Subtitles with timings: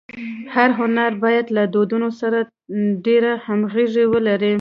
[0.55, 2.39] هر هنر باید له دودونو سره
[3.05, 4.49] ډېره همږغي ولري.